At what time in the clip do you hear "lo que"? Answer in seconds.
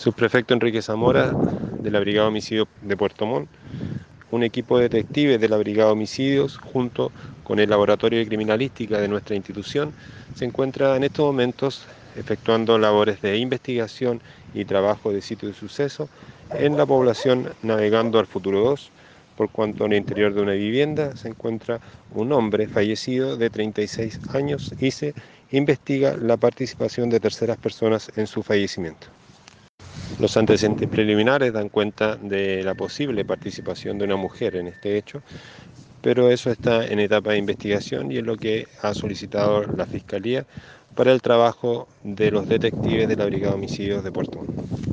38.24-38.68